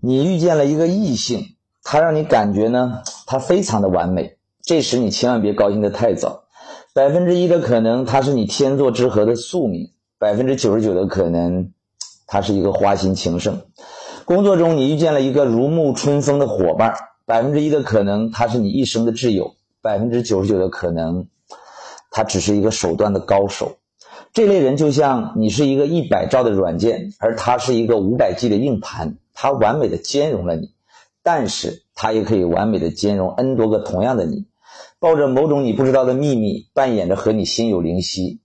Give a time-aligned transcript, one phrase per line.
[0.00, 4.36] 你遇见了一个异性，他让你感觉呢，他非常的完美。
[4.62, 6.44] 这时你千万别高兴的太早，
[6.94, 11.72] 百分之一的可能他是你天作之合的宿命，百分之九十九的可能
[12.28, 13.62] 他是一个花心情圣。
[14.24, 16.94] 工作中你遇见了一个如沐春风的伙伴，
[17.26, 21.26] 百分之一的可能他是你一生的挚友，百分之九十九的可能
[22.12, 23.78] 他只是一个手段的高手。
[24.32, 30.74] 这类人就像你是一个一百兆的软件，而他是一个五百 G 的硬盘，他完美的兼容了你，
[31.22, 34.48] 但是他也可以完美的兼容 N 多个同样的你。
[34.98, 38.40] 抱着某种你不知道的秘密，扮演着和你心有灵犀。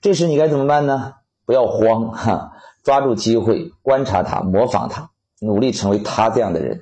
[0.00, 1.12] 这时你该怎么办呢？
[1.46, 2.50] 不要慌，哈，
[2.82, 6.80] 抓住机会，观察他，模仿他，努力成为他这样的人。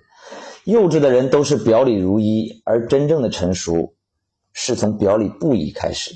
[0.65, 3.93] 幼稚的人都是表里如一，而真正的成熟，
[4.55, 6.15] 是从表里不一开始。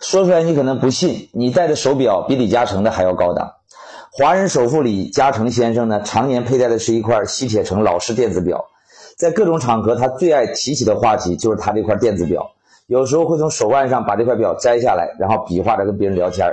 [0.00, 3.52] 说出来你可能不信，你戴的手表比李嘉诚的还要高档。
[4.18, 8.64] 华人首富李嘉诚先生呢，常年佩戴的是一块西铁城老式电子表。
[9.14, 12.50] 在各种场合，他最爱提起的话题就是他这块电子表。
[12.86, 16.50] 有时候会从手腕上把这块表摘下来，然后比划着跟别人聊天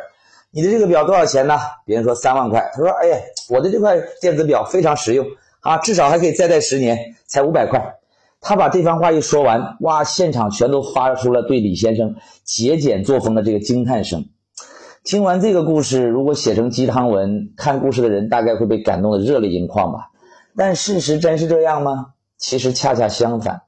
[0.51, 1.57] 你的这个表多少钱呢？
[1.85, 2.69] 别人说三万块。
[2.73, 5.25] 他说：“哎呀，我的这块电子表非常实用
[5.61, 7.95] 啊，至少还可以再戴十年，才五百块。”
[8.41, 14.25] 他把这番话一说完，哇，现场全都发出了对李先生节俭作风的这个惊叹声。
[15.03, 20.11] 听完这个故事，如果写成鸡汤文，看故事的人大概会被感动的热泪盈眶吧。
[20.55, 22.13] 但事实真是这样吗？
[22.37, 23.63] 其实恰恰相反，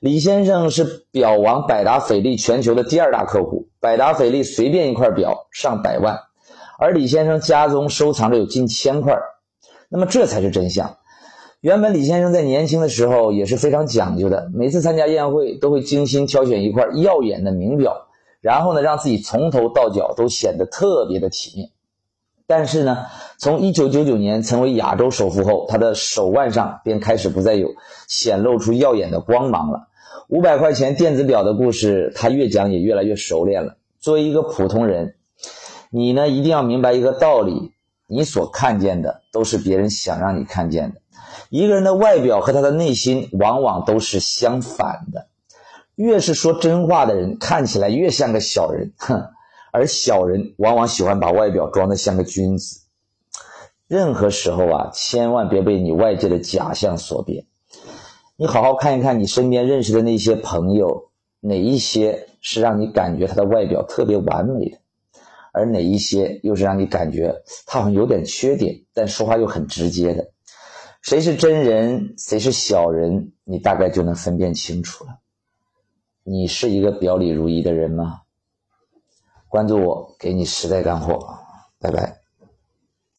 [0.00, 6.18] 李先生是表王百达翡丽全球的第二大客户，百达翡丽随便一块表上百万，
[6.76, 9.16] 而李先生家中收藏着有近千块。
[9.88, 10.96] 那么这才是真相。
[11.60, 18.08] 原本李先生在年轻的时候也是非常讲究的，每次参加宴会都会精心挑选一块耀眼的名表，
[18.40, 21.70] 然后呢让自己从头到脚都显得特别的体面。
[22.46, 23.06] 但是呢，
[23.38, 27.68] 从一九九九年成为亚洲首富后，他的手腕上便开始不再有
[28.08, 29.86] 显露出耀眼的光芒了。
[30.28, 33.76] 五百块钱电子表的故事，他越讲也越来越熟练了。
[34.00, 35.14] 作为一个普通人，
[35.90, 37.72] 你呢一定要明白一个道理：
[38.08, 41.00] 你所看见的都是别人想让你看见的。
[41.50, 45.28] 一个人的外表和他的内心往往都是相反的。
[46.02, 49.22] 越是说真话的人，看起来越像个小人，哼。
[49.70, 52.80] 而小人往往喜欢把外表装得像个君子。
[53.86, 57.44] 任何时候啊，千万别被你外界的假象所骗。
[58.36, 61.10] 你好好看一看你身边认识的那些朋友，
[61.40, 64.78] 哪一些是让你感觉他的外表特别完美的，
[65.52, 70.30] 而哪一些又是让你感觉他好像有点缺点，但说话又很直接的。
[71.02, 75.19] 谁是真人，谁是小人，你大概就能分辨清楚了。
[76.22, 78.22] 你是一个表里如一的人吗？
[79.48, 81.18] 关注我，给你实在干货，
[81.80, 82.19] 拜拜。